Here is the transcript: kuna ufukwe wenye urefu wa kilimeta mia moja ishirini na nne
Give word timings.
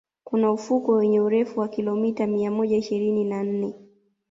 kuna 0.23 0.51
ufukwe 0.51 0.95
wenye 0.95 1.21
urefu 1.21 1.59
wa 1.59 1.67
kilimeta 1.67 2.27
mia 2.27 2.51
moja 2.51 2.77
ishirini 2.77 3.23
na 3.25 3.43
nne 3.43 3.73